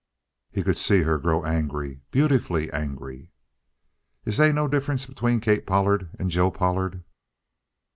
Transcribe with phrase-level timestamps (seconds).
[0.49, 3.29] He could see her grow angry, beautifully angry.
[4.25, 7.03] "Is they no difference between Kate Pollard and Joe Pollard?"